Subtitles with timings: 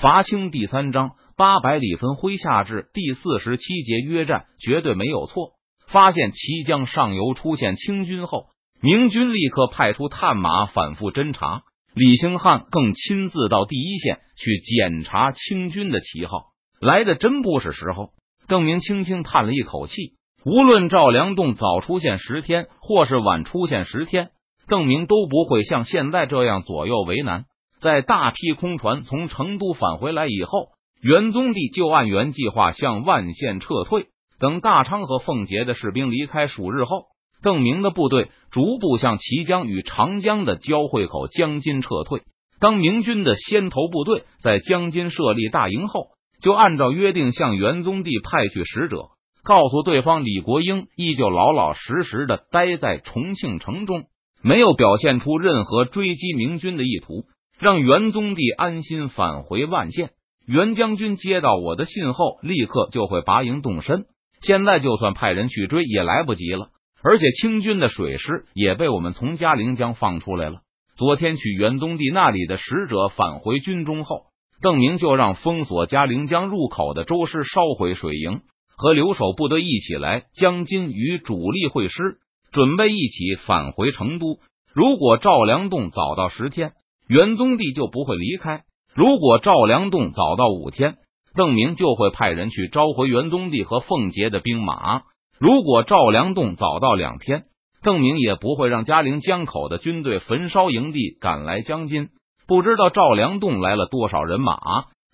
[0.00, 5.54] 伐清第三章八百里分麾下炙第四十七节约战绝对没有错。
[5.88, 8.46] 发现齐江上游出现清军后，
[8.80, 11.62] 明军立刻派出探马反复侦查。
[11.94, 18.10] 李兴汉更亲自到第一线去检查清军的旗号，来的真不是时候。
[18.46, 20.12] 邓明轻轻叹了一口气，
[20.44, 24.30] 无论赵良栋早出现十天，或是晚出现十天，
[24.68, 27.46] 邓明都不会像现在这样左右为难。
[27.80, 30.68] 在大批空船从成都返回来以后，
[31.00, 34.06] 元宗帝就按原计划向万县撤退。
[34.40, 37.06] 等大昌和奉节的士兵离开数日后。
[37.40, 42.22] 邓明的部队逐步向綦江与长江的交汇口江津撤退。
[42.58, 46.08] 当明军的先头部队在江津设立大营后，
[46.42, 49.10] 就按照约定向元宗帝派去使者，
[49.44, 54.06] 告诉对方李国英依旧老老实实的待在重庆城中，
[54.42, 57.22] 没有表现出任何追击明军的意图，
[57.58, 60.10] 让元宗帝安心返回万县。
[60.46, 64.06] 袁将军接到我的信后，立刻就会拔营动身。
[64.40, 66.68] 现在就算派人去追，也来不及了。
[67.02, 70.60] 而且清军的水师也被我们从嘉陵江放出来了。
[70.96, 74.22] 昨天去元宗帝那里的使者返回军中后，
[74.62, 78.40] 邓明就让封锁嘉陵江入口的周师烧毁水营，
[78.76, 82.18] 和留守部队一起来江津与主力会师，
[82.52, 84.38] 准备一起返回成都。
[84.72, 86.72] 如果赵良栋早到十天，
[87.08, 88.60] 元宗帝就不会离开；
[88.94, 90.96] 如果赵良栋早到五天，
[91.34, 95.02] 邓明就会派人去召回元宗帝和奉节的兵马。
[95.38, 97.44] 如果赵良栋早到两天，
[97.82, 102.08] 邓明也不会让嘉陵江口的军队焚烧营地赶来江津。
[102.46, 104.58] 不知道赵良栋来了多少人马，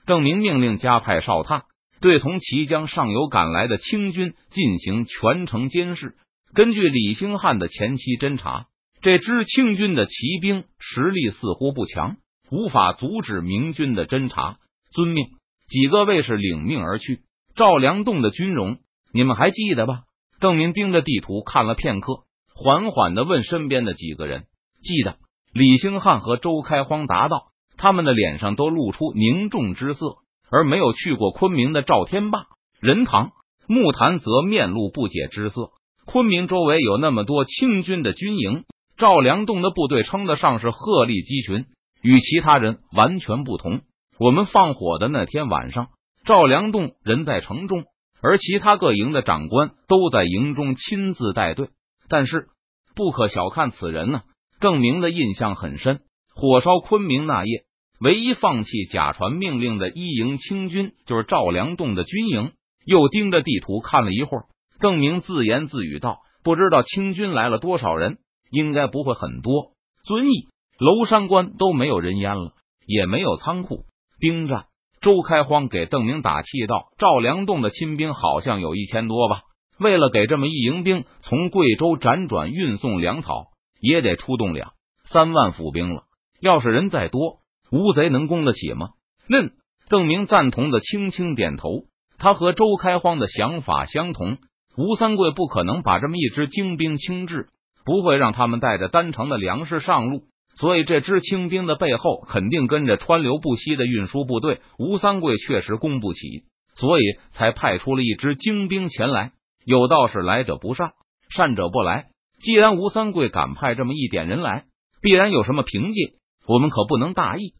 [0.06, 1.62] 邓明命令加派哨探，
[2.00, 6.14] 对从綦江上游赶来的清军进行全程监视。
[6.54, 8.66] 根据李兴汉的前期侦查，
[9.04, 12.16] 这支清军的骑兵实力似乎不强，
[12.50, 14.56] 无法阻止明军的侦查。
[14.94, 15.26] 遵命，
[15.68, 17.20] 几个卫士领命而去。
[17.54, 18.78] 赵良栋的军容，
[19.12, 20.04] 你们还记得吧？
[20.40, 22.22] 邓明盯着地图看了片刻，
[22.54, 24.44] 缓缓的问身边的几个人
[24.80, 25.16] ：“记得？”
[25.52, 30.16] 李兴汉和周开荒答道，他们的脸上都露出凝重之色。
[30.50, 32.46] 而没有去过昆明的赵天霸、
[32.80, 33.32] 任堂、
[33.66, 35.72] 木坛则面露不解之色。
[36.06, 38.64] 昆明周围有那么多清军的军营，
[38.96, 41.66] 赵良栋的部队称得上是鹤立鸡群，
[42.00, 43.80] 与其他人完全不同。
[44.18, 45.88] 我们放火的那天晚上，
[46.24, 47.84] 赵良栋人在城中。
[48.22, 51.68] 而其他各营的长官都在营中亲自带队，
[52.08, 52.46] 但是
[52.94, 54.22] 不可小看此人呢。
[54.60, 56.00] 邓明的印象很深，
[56.34, 57.64] 火烧昆明那夜，
[58.00, 62.52] 唯一放弃假传命令的一营清军就是赵良栋的军营。
[62.86, 64.44] 又盯着地图看了一会儿，
[64.78, 68.18] 邓明自言自语道：“不知道清军来了多少人，
[68.54, 69.72] 应该不会很多。
[70.04, 70.48] 遵义、
[70.78, 72.52] 娄山关都没有人烟了，
[72.86, 73.84] 也没有仓库、
[74.18, 74.66] 兵站。”
[75.02, 79.42] 周开荒给邓明打气道：“赵良栋的亲兵好像有一千多吧？
[79.78, 83.48] 为了给这么一营兵从贵州辗转运送粮草，
[83.80, 84.72] 也得出动两
[85.04, 86.04] 三万府兵了。
[86.40, 87.40] 要是人再多，
[87.70, 88.90] 吴贼能攻得起吗？”
[89.28, 89.52] 嫩
[89.88, 91.84] 邓明赞同的轻轻点头。
[92.16, 94.38] 他和周开荒的想法相同。
[94.76, 97.48] 吴三桂不可能把这么一支精兵轻置，
[97.84, 100.24] 不会让他们带着单程的粮食上路。
[100.56, 104.60] 所以，这支清兵的背后肯定跟着川流不息的运输部队。
[104.78, 106.44] 吴三桂确实供不起，
[106.76, 107.02] 所以
[107.32, 109.32] 才派出了一支精兵前来。
[109.64, 110.92] 有道是来者不善，
[111.28, 112.06] 善者不来。
[112.38, 114.66] 既然吴三桂敢派这么一点人来，
[115.02, 116.12] 必然有什么凭借。
[116.46, 117.54] 我们可不能大意。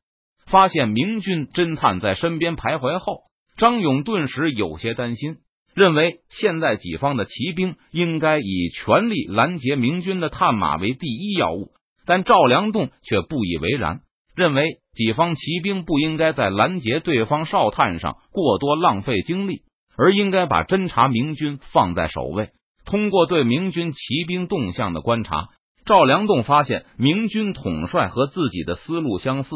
[0.46, 3.22] 发现明军侦探在身边徘徊后，
[3.56, 5.38] 张勇顿时有些担心，
[5.74, 11.72] 认为现在己方的骑兵应该以全力拦截明军的探马为第一要务。
[12.06, 14.00] 但赵良栋却不以为然，
[14.36, 19.62] 认为己方骑兵不应该在拦截对方哨探上过多浪费精力，
[19.96, 22.50] 而应该把侦察明军放在首位。
[22.84, 25.48] 通过对明军骑兵动向的观察，
[25.86, 29.50] 赵良栋发现明军统帅和自己的思路相似，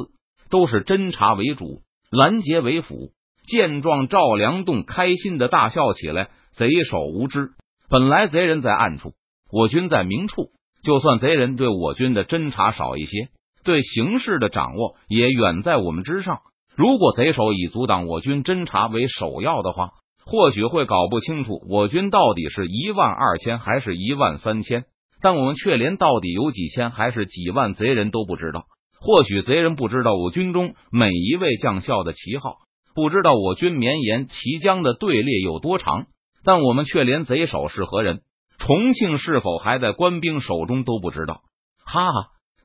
[0.51, 3.13] 都是侦察为主，拦截为辅。
[3.49, 7.51] 见状，赵良栋开心的大笑起来：“贼首无知，
[7.91, 9.15] 本来贼人在暗处，
[9.51, 10.51] 我军在明处。”
[10.85, 13.31] 就算贼人对我军的侦查少一些，
[13.65, 16.39] 对形势的掌握也远在我们之上。
[16.77, 19.91] 如果贼首以阻挡我军侦查为首要的话，
[20.25, 24.85] 或许会搞不清楚我军到底是一万二千还是一万三千。
[25.21, 28.67] 但我们却连到底有几千还是几万贼人都不知道。
[29.01, 32.59] 或许贼人不知道我军中每一位将校的旗号，
[32.95, 36.07] 不知道我军绵延齐江的队列有多长，
[36.45, 38.21] 但我们却连贼首是何人。
[38.59, 41.43] 重庆是否还在官兵手中都不知道。
[41.85, 42.13] 哈哈，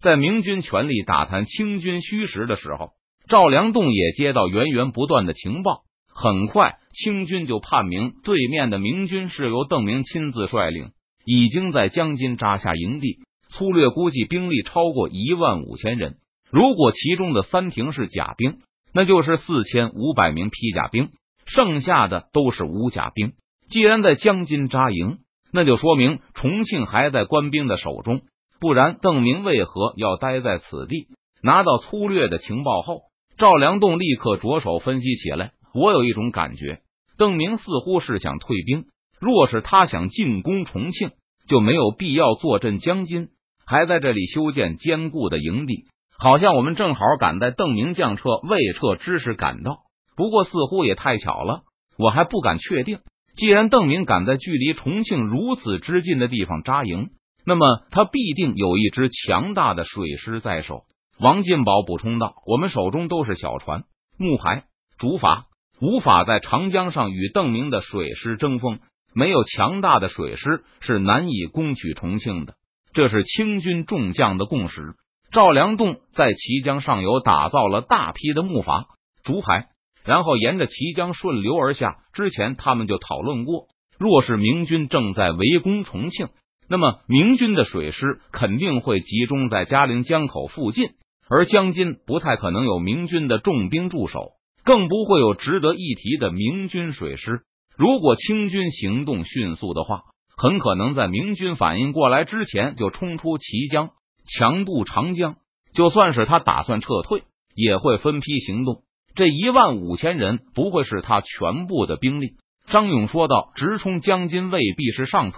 [0.02, 2.90] 在明军全力打探清军虚实的时候，
[3.28, 5.84] 赵良栋也接到源源不断的情报。
[6.16, 10.92] 很快，清军就判明对面的明军是由邓明亲自率领，
[11.26, 13.20] 已经在江津扎下营地。
[13.50, 16.18] 粗略估计，兵力超过一万五千人。
[16.52, 18.58] 如果其中的三亭是甲兵，
[18.94, 21.10] 那就是四千五百名披甲兵，
[21.46, 23.34] 剩下的都是无甲兵。
[23.70, 25.18] 既然在江津扎营，
[25.52, 28.22] 那就说明重庆还在官兵的手中。
[28.60, 31.08] 不然，邓明为何要待在此地？
[31.42, 33.02] 拿到粗略的情报后，
[33.38, 35.52] 赵良栋立刻着手分析起来。
[35.74, 36.82] 我有一种感觉，
[37.18, 38.86] 邓明似乎是想退兵。
[39.20, 41.12] 若是他想进攻重庆，
[41.48, 43.30] 就没有必要坐镇江津，
[43.66, 45.86] 还在这里修建坚固的营地。
[46.24, 49.80] 好像我们正好赶在邓明将撤未撤之时赶到。
[50.16, 51.64] 不过似乎也太巧了，
[51.98, 53.00] 我还不敢确定。
[53.36, 57.10] 既然邓明敢在距离重庆如此之近的地方扎营，
[57.46, 60.84] 那么他必定有一支强大的水师在手。
[61.20, 63.84] 王进宝补充道：“我们手中都是小船、
[64.18, 64.64] 木牌、
[64.98, 65.44] 竹筏。”
[65.82, 68.80] 无法在长江上与邓明的水师争锋，
[69.14, 72.54] 没有强大的水师是难以攻取重庆的。
[72.94, 74.94] 这是清军众将的共识。
[75.34, 78.86] 赵良栋在綦江上游打造了大批的木筏、
[79.24, 79.70] 竹排，
[80.06, 81.98] 然后沿着綦江顺流而下。
[82.14, 83.66] 之前他们就讨论过，
[83.98, 86.28] 若是明军正在围攻重庆，
[86.70, 90.92] 那么明军的水师肯定会集中在嘉陵江口附近，
[91.28, 94.34] 而江津不太可能有明军的重兵驻守。
[94.64, 97.42] 更不会有值得一提的明军水师。
[97.76, 100.04] 如果清军行动迅速的话，
[100.38, 103.90] 很可能在明军反应过来之前就冲出綦江，
[104.26, 105.36] 强渡长江。
[105.74, 107.24] 就算是他打算撤退，
[107.56, 108.84] 也会分批行动。
[109.16, 112.36] 这一万五千人不会是他全部的兵力。
[112.68, 115.38] 张勇说道：“直冲江津未必是上策，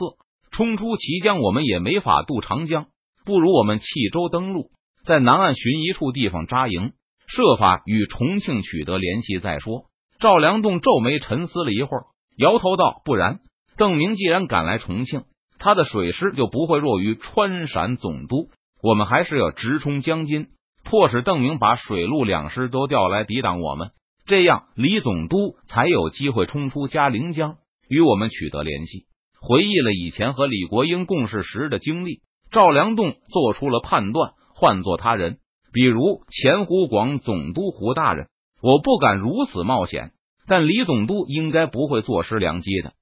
[0.51, 2.87] 冲出綦江我们也没法渡长江。
[3.25, 4.71] 不如我们弃舟登陆，
[5.05, 6.91] 在南岸寻一处地方扎营。”
[7.27, 9.85] 设法与重庆取得联系再说。
[10.19, 12.03] 赵良栋皱眉沉思了一会儿，
[12.37, 13.39] 摇头道：“不然，
[13.77, 15.23] 邓明既然赶来重庆，
[15.57, 18.49] 他的水师就不会弱于川陕总督。
[18.85, 20.49] 我们还是要直冲江津，
[20.83, 23.89] 迫使邓明把水陆两师都调来抵挡我们。
[24.27, 27.55] 这样，李总督才有机会冲出嘉陵江，
[27.89, 29.07] 与我们取得联系。”
[29.41, 32.19] 回忆了以前和李国英共事时的经历，
[32.51, 35.39] 赵良栋做出了判断：换做他人。
[35.73, 38.27] 比如前湖广总督胡大人，
[38.61, 40.11] 我不敢如此冒险，
[40.45, 42.93] 但李总督应该不会坐失良机的。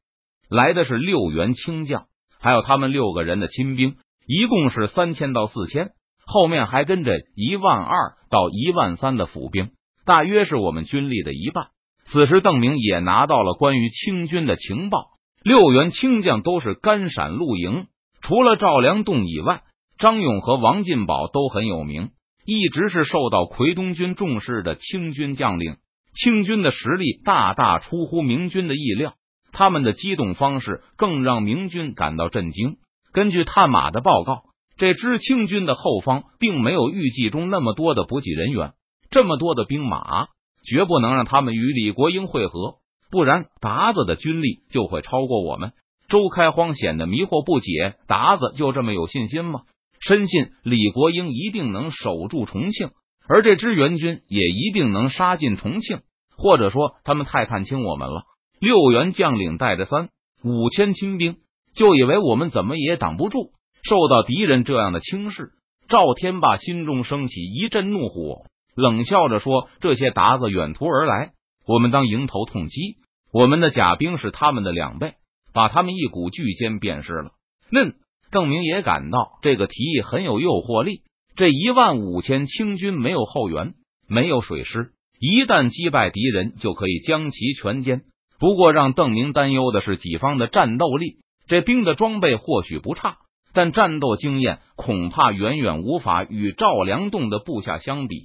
[0.50, 2.06] 来的是六员清将，
[2.39, 5.92] 还有他们六个人的亲兵，一共是三千到四千，
[6.25, 9.72] 后面还跟着一万二到一万三的府兵，
[10.06, 11.68] 大约是我们军力的一半。
[12.06, 15.06] 此时，邓明也拿到了关于清军的情报，
[15.44, 17.88] 六员清将都是甘陕露营，
[18.22, 19.64] 除了赵良栋以外，
[19.98, 22.12] 张勇和王进宝都很有名。
[22.46, 25.78] 一直是受到奎东军重视的清军将领，
[26.14, 29.14] 清军的实力大大出乎明军的意料，
[29.54, 32.75] 他们的机动方式更让明军感到震惊。
[33.13, 34.42] 根据探马的报告，
[34.75, 38.74] 这支清军的后方并没有预计中那么多的补给人员，
[39.12, 40.27] 这么多的兵马
[40.65, 42.77] 绝不能让他们与李国英会合，
[43.12, 45.74] 不然达子的军力就会超过我们。
[46.07, 49.62] 周开荒显得迷惑不解，达子就这么有信心吗？
[50.00, 52.89] 深信李国英一定能守住重庆，
[53.27, 56.00] 而这支援军也一定能杀进重庆，
[56.36, 58.24] 或者说他们太看清我们了。
[58.60, 60.10] 六员将领带着三
[60.43, 61.38] 五千亲兵，
[61.75, 63.51] 就以为我们怎么也挡不住。
[63.84, 65.51] 受到敌人这样的轻视，
[65.88, 71.32] 赵天霸心中升起一阵怒火，冷笑着说：“这些鞑子远途而来，
[71.68, 72.98] 我们当迎头痛击。
[73.32, 75.15] 我们的甲兵是他们的两倍，
[75.53, 77.32] 把他们一股巨歼便是了。”
[77.72, 77.96] 嫩。
[78.32, 81.01] 邓明也感到这个提议很有诱惑力。
[81.36, 83.75] 这一万五千清军没有后援，
[84.08, 88.01] 没有水师，一旦击败敌人，就可以将其全歼。
[88.39, 91.18] 不过，让邓明担忧的是己方的战斗力。
[91.47, 93.17] 这兵的装备或许不差，
[93.53, 98.17] 但战斗经验恐怕远远无法与赵良栋的部下相比。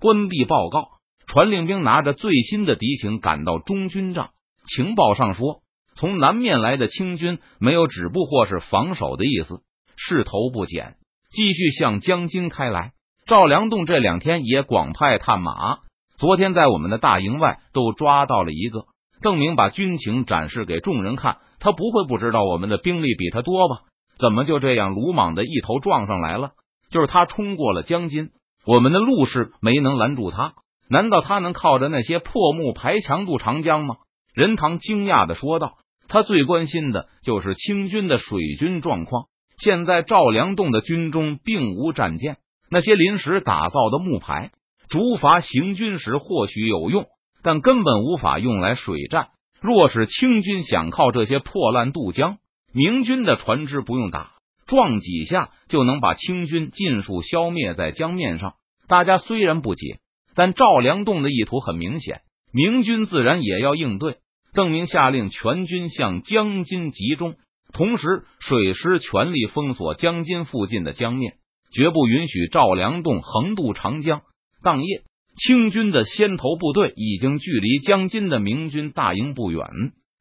[0.00, 0.88] 关闭报告，
[1.26, 4.30] 传令兵拿着最新的敌情赶到中军帐，
[4.66, 5.60] 情报上说。
[5.96, 9.60] 从南面来的清军没有止步或是防守的意思，
[9.96, 10.96] 势头不减，
[11.30, 12.90] 继续向江津开来。
[13.26, 15.78] 赵良栋这两天也广派探马，
[16.18, 18.86] 昨天在我们的大营外都抓到了一个。
[19.22, 23.80] 邓明把军情展示给众人看，他不会不知道我们的兵力比他多吧？
[24.18, 26.50] 怎么就这样鲁莽的一头撞上来了？
[26.90, 28.32] 就是他冲过了江津，
[28.66, 30.52] 我们的路是没能拦住他。
[30.90, 33.96] 难道他能靠着那些破木排强渡长江吗？
[34.34, 35.78] 任堂惊讶的说道。
[36.06, 39.24] 他最关心的就是清军的水军状况。
[39.56, 42.36] 现在赵良栋的军中并无战舰，
[42.70, 44.50] 那些临时打造的木排
[44.90, 47.06] 竹筏行军时或许有用，
[47.42, 49.28] 但根本无法用来水战。
[49.64, 52.36] 若是清军想靠这些破烂渡江，
[52.74, 54.32] 明军的船只不用打，
[54.66, 58.56] 撞几下就能把清军尽数消灭在江面上。
[58.88, 60.00] 大家虽然不解，
[60.34, 62.20] 但赵良栋的意图很明显，
[62.52, 64.16] 明军自然也要应对。
[64.52, 67.36] 邓明下令全军向江津集中，
[67.72, 71.36] 同时水师全力封锁江津附近的江面，
[71.72, 74.20] 绝不允许赵良栋横渡长江。
[74.62, 75.04] 当夜。
[75.36, 79.66] 清军的先头部队已经距离江津的明军大营不远，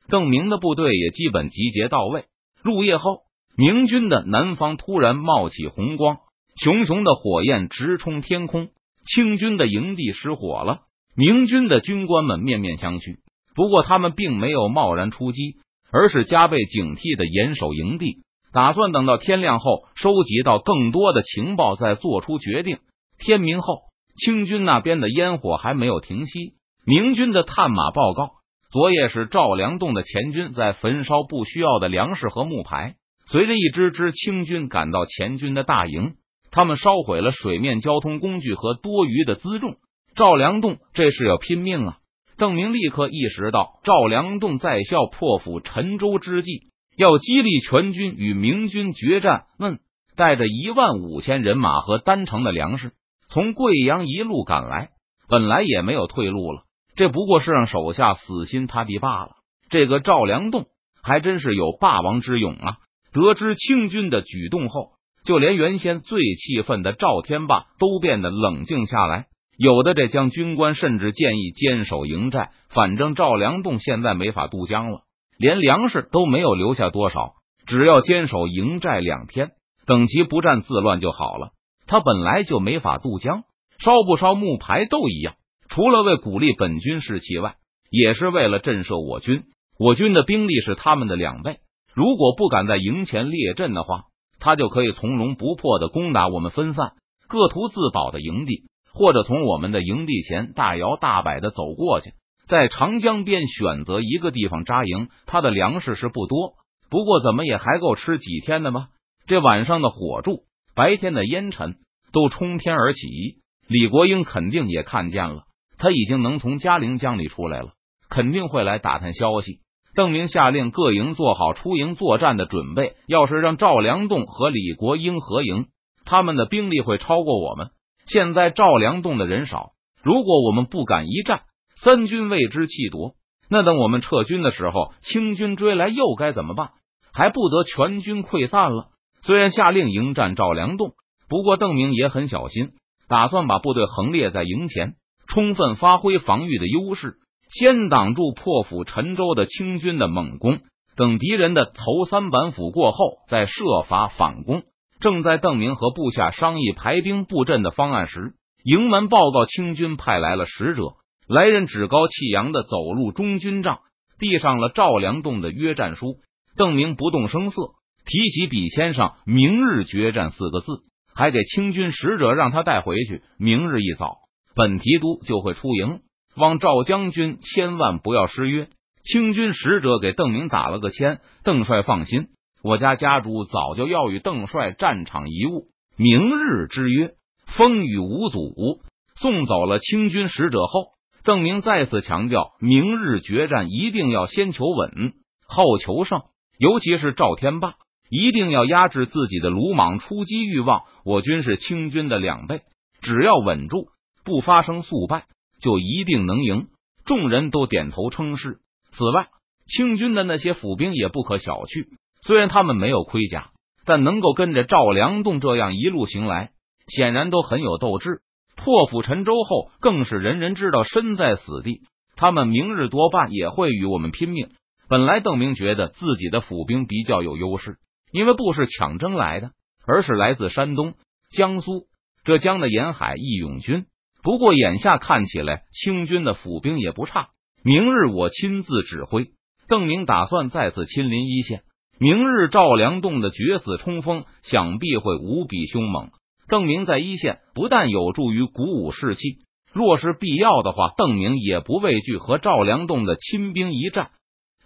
[0.09, 2.25] 邓明的部队也基本集结到位。
[2.63, 3.19] 入夜后，
[3.55, 6.17] 明军的南方突然冒起红光，
[6.55, 8.69] 熊熊的火焰直冲天空，
[9.05, 10.79] 清军的营地失火了。
[11.15, 13.17] 明军的军官们面面相觑，
[13.53, 15.57] 不过他们并没有贸然出击，
[15.91, 22.79] 而是加倍警惕的严守营地，打算等到天亮后收集到更多的情报再做出决定。
[23.19, 23.92] 天明后。
[24.15, 26.53] 清军那边的烟火还没有停息，
[26.85, 28.31] 明军的探马报告，
[28.71, 32.95] 昨夜是赵良栋的前军在焚烧不需要的粮食和木牌。
[33.25, 36.13] 随着一支支清军赶到前军的大营，
[36.51, 39.77] 他们烧毁了水面交通工具和多余的辎重。
[40.15, 41.97] 赵良栋这是要拼命啊！
[42.37, 46.67] 邓明立刻意识到，赵良栋在校破釜沉舟之际，
[46.97, 49.45] 要激励全军与明军决战。
[49.57, 49.79] 问
[50.15, 52.91] 带着一万五千人马和单程的粮食。
[53.33, 54.89] 从贵阳一路赶来，
[55.27, 59.31] 本来也没有退路了，这不过是让手下死心塌地罢了。
[59.71, 60.67] 这个赵良栋
[61.01, 62.77] 还真是有霸王之勇啊！
[63.11, 64.91] 得知清军的举动后，
[65.25, 69.25] 就连原先最气愤的赵天霸都变得冷静下来。
[69.57, 74.99] 有的这将军官甚至建议坚守营寨，反正赵良栋现在没法渡江了，
[75.39, 77.33] 连粮食都没有留下多少，
[77.65, 79.53] 只要坚守营寨两天，
[79.87, 81.49] 等其不战自乱就好了。
[81.87, 83.43] 他本来就没法渡江，
[83.79, 85.35] 烧不烧木牌都一样。
[85.69, 87.55] 除了为鼓励本军士气外，
[87.89, 89.43] 也是为了震慑我军。
[89.79, 91.57] 我军的兵力是他们的两倍，
[91.93, 94.03] 如果不敢在营前列阵的话，
[94.39, 96.93] 他就可以从容不迫的攻打我们分散
[97.27, 102.11] 各图自保的营地，或者从我们的营地前大摇大摆的走过去，
[102.47, 105.09] 在长江边选择一个地方扎营。
[105.25, 106.53] 他的粮食是不多，
[106.89, 108.89] 不过怎么也还够吃几天的吧？
[109.25, 110.43] 这晚上的火柱。
[110.75, 111.75] 白天的烟尘
[112.11, 113.37] 都冲天而起，
[113.67, 115.43] 李国英肯定也看见了，
[115.77, 117.73] 他已经能从嘉陵江里出来了，
[118.09, 119.59] 肯定会来打探消息。
[119.95, 122.95] 邓明下令各营做好出营作战的准备。
[123.05, 125.67] 要是让赵良栋和李国英合营，
[126.03, 127.69] 他们的兵力会超过我们。
[128.07, 131.41] 现在赵良栋的人少，如果我们不敢一战，
[131.75, 133.13] 三军为之气夺，
[133.49, 136.71] 那等我们撤军的时候，清军追来又该怎么办？
[137.13, 138.87] 还不得全军溃散了？
[139.25, 140.95] 虽然下令迎战赵良栋，
[141.29, 142.71] 不过邓明也很小心，
[143.07, 144.95] 打算把部队横列在营前，
[145.27, 147.15] 充分发挥防御的优势，
[147.49, 150.59] 先挡住破釜沉舟的清军的猛攻，
[150.97, 154.63] 等敌人的头三板斧过后，再设法反攻。
[154.99, 160.95] 正在邓明和部下商议排兵布阵的方案时，营门报告清军派来了使者，
[161.29, 163.79] 来人趾高气扬的走入中军帐，
[164.19, 166.17] 递上了赵良栋的约战书。
[166.57, 167.71] 邓明不动声色。
[168.05, 170.83] 提起笔签上“明日决战”四个字，
[171.15, 173.21] 还给清军使者让他带回去。
[173.37, 174.17] 明日一早，
[174.55, 176.01] 本提督就会出营，
[176.35, 178.67] 望赵将军千万不要失约。
[179.03, 182.27] 清军使者给邓明打了个签：“邓帅放心，
[182.61, 185.65] 我家家主早就要与邓帅战场一晤，
[185.97, 187.11] 明日之约，
[187.45, 188.81] 风雨无阻。”
[189.15, 190.87] 送走了清军使者后，
[191.23, 195.13] 邓明再次强调：“明日决战一定要先求稳，
[195.47, 196.23] 后求胜，
[196.57, 197.75] 尤其是赵天霸。”
[198.13, 200.83] 一定要压制自己的鲁莽出击欲望。
[201.03, 202.61] 我军是清军的两倍，
[203.01, 203.87] 只要稳住，
[204.23, 205.25] 不发生速败，
[205.59, 206.67] 就一定能赢。
[207.05, 208.59] 众人都点头称是。
[208.91, 209.29] 此外，
[209.65, 211.87] 清军的那些府兵也不可小觑。
[212.21, 213.49] 虽然他们没有盔甲，
[213.83, 216.51] 但能够跟着赵良栋这样一路行来，
[216.87, 218.19] 显然都很有斗志。
[218.55, 221.81] 破釜沉舟后，更是人人知道身在死地。
[222.15, 224.49] 他们明日多半也会与我们拼命。
[224.87, 227.77] 本来邓明觉得自己的府兵比较有优势。
[228.13, 229.51] 因为不是抢征来的，
[229.85, 230.93] 而是来自山东、
[231.35, 231.87] 江苏、
[232.23, 233.87] 浙江的沿海义勇军。
[234.21, 237.29] 不过眼下看起来，清军的府兵也不差。
[237.63, 239.31] 明日我亲自指挥，
[239.67, 241.63] 邓明打算再次亲临一线。
[241.99, 246.11] 明日赵良栋的决死冲锋，想必会无比凶猛。
[246.47, 249.39] 邓明在一线不但有助于鼓舞士气，
[249.73, 254.11] 若是必要的话，邓明也不畏惧和赵良栋的亲兵一战。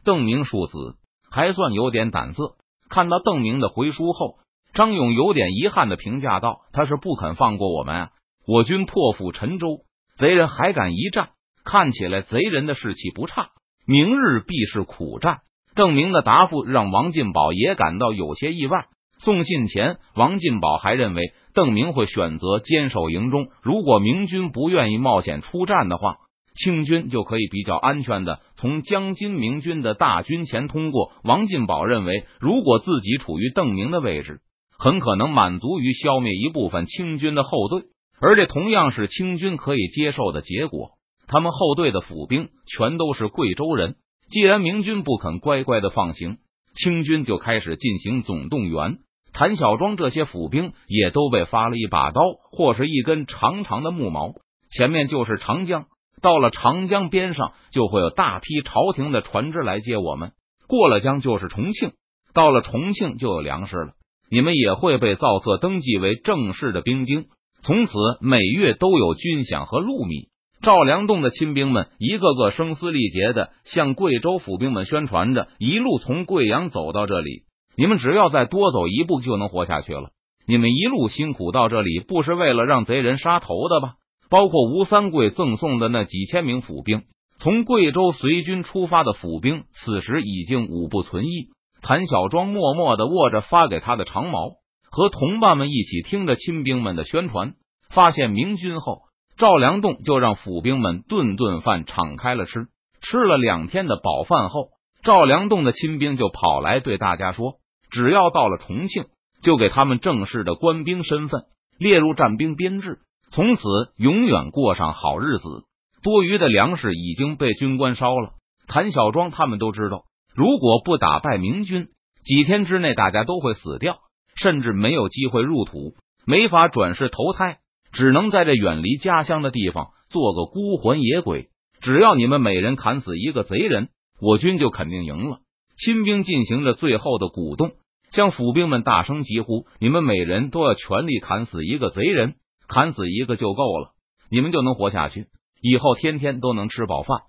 [0.04, 0.98] 邓明庶子
[1.32, 2.56] 还算有点胆色。
[2.90, 4.36] 看到邓明的回书后，
[4.74, 8.10] 张勇有点遗憾的评价道：“他是不肯放过我们啊！
[8.48, 9.82] 我军破釜沉舟，
[10.18, 11.30] 贼人还敢一战，
[11.66, 13.50] 看起来贼人的士气不差，
[13.86, 15.40] 明日必是苦战。
[15.76, 18.86] 邓明的答复让王进宝也感到有些意外。
[19.20, 23.48] 送信前，王进宝还认为邓明会选择坚守营中。
[23.64, 26.18] 如果明军不愿意冒险出战的话，
[26.58, 31.12] 清军就可以比较安全的从江津明军的大军前通过。
[31.24, 34.42] 王进宝认为，如果自己处于邓明的位置，
[34.78, 37.84] 很可能满足于消灭一部分清军的后队，
[38.20, 40.92] 而这同样是清军可以接受的结果。
[41.28, 43.96] 他们后队的府兵全都是贵州人。
[44.30, 46.38] 既然明军不肯乖乖的放行，
[46.74, 48.98] 清军就开始进行总动员。
[49.34, 52.22] 谭小庄这些府兵也都被发了一把刀，
[52.52, 54.34] 或是一根长长的木矛。
[54.70, 55.86] 前面就是长江，
[56.22, 60.32] 到了长江边上，就会有大批朝廷的船只来接我们。
[60.68, 61.92] 过了江就是重庆，
[62.34, 63.94] 到了重庆就有粮食了。
[64.30, 67.26] 你们也会被造册登记为正式的兵丁，
[67.62, 70.28] 从此每月都有军饷和禄米。
[70.62, 77.44] 赵良栋的亲兵们一个个声嘶力竭的向贵州府兵们宣传着：一路从贵阳走到这里，
[77.78, 80.10] 你们只要再多走一步就能活下去了。
[80.48, 83.94] 你们一路辛苦到这里，不是为了让贼人杀头的吧？
[84.30, 87.04] 包括吴三桂赠送的那几千名府兵，
[87.38, 91.50] 从贵州随军出发的府兵，此时已经五不存一。
[91.82, 94.56] 谭小庄默默的握着发给他的长矛，
[94.90, 97.54] 和同伴们一起听着亲兵们的宣传，
[97.94, 99.02] 发现明军后。
[99.38, 102.70] 赵良栋就让府兵们顿顿饭敞开了吃，
[103.02, 104.70] 吃了两天的饱饭后，
[105.04, 107.58] 赵良栋的亲兵就跑来对大家说
[107.92, 109.06] ：“只要到了重庆，
[109.44, 111.44] 就给他们正式的官兵身份，
[111.78, 112.98] 列入战兵编制，
[113.32, 113.62] 从此
[113.98, 115.64] 永远过上好日子。”
[116.04, 118.34] 多余的粮食已经被军官烧了。
[118.68, 120.04] 谭小庄他们都知道，
[120.36, 121.88] 如果不打败明军，
[122.24, 123.98] 几天之内大家都会死掉，
[124.36, 127.58] 甚至没有机会入土，没法转世投胎。
[127.92, 131.50] 只能在这远离家乡的地方做个孤魂野鬼。
[131.82, 133.90] 只要你们每人砍死一个贼人，
[134.22, 135.40] 我军就肯定赢了。
[135.78, 137.72] 亲兵进行着最后的鼓动，
[138.12, 142.36] 向府兵们大声疾呼：“你们每人都要全力砍死一个贼人，
[142.68, 143.92] 砍死一个就够了，
[144.30, 145.28] 你们就能活下去，
[145.62, 147.22] 以后天天都能吃饱饭。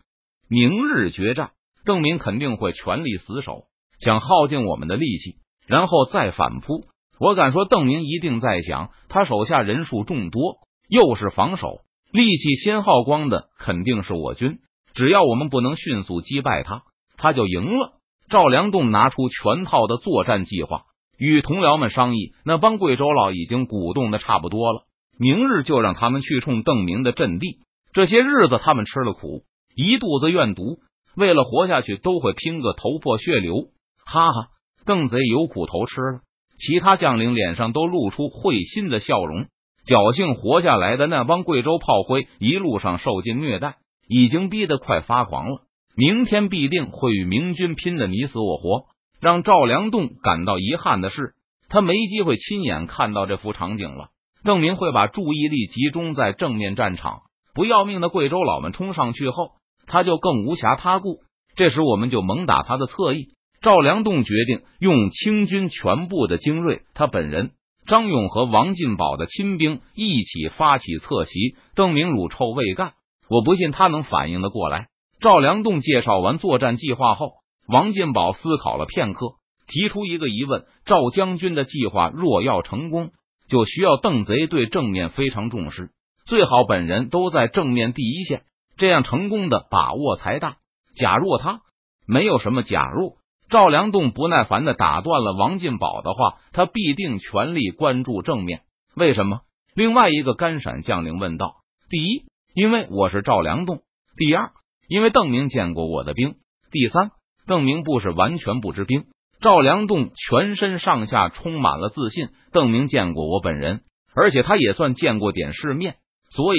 [0.49, 1.53] 明日决战，
[1.85, 3.65] 邓明肯定会全力死守，
[4.01, 6.85] 想耗尽我们的力气，然后再反扑。”
[7.21, 11.81] 我敢说，邓明一定在想，他手下人数众多，又是防守，
[12.13, 14.61] 力气先耗光的肯定是我军。
[14.95, 16.85] 只要我们不能迅速击败他，
[17.17, 17.95] 他就赢了。
[18.31, 20.83] 赵良栋拿出全套的作战计划，
[21.19, 22.35] 与同僚们商议。
[22.45, 24.85] 那帮贵州佬已经鼓动的差不多了，
[25.19, 27.59] 明日就让他们去冲邓明的阵地。
[27.93, 29.43] 这些日子他们吃了苦，
[29.75, 30.79] 一肚子怨毒，
[31.17, 33.71] 为了活下去，都会拼个头破血流。
[34.05, 34.49] 哈哈，
[34.87, 36.21] 邓贼有苦头吃了。
[36.57, 39.47] 其他将领脸上都露出会心的笑容，
[39.87, 43.77] 侥幸活下来的那帮贵州炮灰一路上受尽虐待，
[44.09, 45.63] 已经逼得快发狂了。
[45.97, 48.87] 明天必定会与明军拼的你死我活。
[49.21, 51.35] 让赵良栋感到遗憾的是，
[51.69, 54.11] 他没机会亲眼看到这幅场景了。
[54.45, 57.23] 邓明会把注意力集中在正面战场，
[57.55, 59.53] 不要命的贵州佬们冲上去后，
[59.87, 61.21] 他就更无暇他顾。
[61.57, 63.29] 这时我们就猛打他的侧翼。
[63.61, 67.51] 赵良栋决定用清军全部的精锐，他本人
[67.87, 71.57] 张勇和王进宝的亲兵一起发起侧袭。
[71.75, 72.93] 邓明乳臭未干，
[73.29, 74.87] 我不信他能反应的过来。
[75.21, 77.33] 赵良栋介绍完作战计划后，
[77.67, 79.27] 王进宝思考了片刻，
[79.67, 83.11] 提出一个疑问：赵将军的计划若要成功，
[83.49, 85.91] 就需要邓贼对正面非常重视，
[86.27, 88.43] 最好本人都在正面第一线，
[88.77, 90.57] 这样成功的把握才大。
[90.97, 91.63] 假若他
[92.07, 93.19] 没有什么假若。
[93.51, 98.61] 赵良栋不耐烦的打断了王进宝的话，他必定全力关注正面。
[98.95, 99.41] 为什么？
[99.75, 101.55] 另外一个甘陕将领问道
[101.89, 103.79] ：“第一，因为我是赵良栋；
[104.19, 104.51] 第二，
[104.87, 106.33] 因为邓明见过我的兵；
[106.71, 107.11] 第三，
[107.47, 109.07] 邓明不是完全不知兵。”
[109.41, 112.29] 赵良栋全身上下充满了自信。
[112.53, 113.83] 邓明见过我本人，
[114.15, 115.97] 而且他也算见过点世面，
[116.31, 116.59] 所以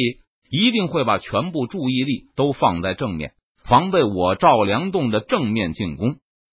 [0.49, 3.33] 一定会把全部注意力都放在正面，
[3.65, 6.15] 防备我赵良栋的正面进攻。